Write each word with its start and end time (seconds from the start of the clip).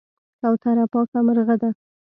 کوتره 0.39 0.85
پاکه 0.91 1.19
مرغه 1.25 1.55
ده. 1.61 1.69